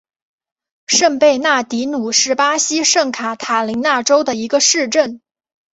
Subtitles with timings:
[0.87, 5.21] 圣贝纳迪努是巴西圣卡塔琳娜州的一个市镇。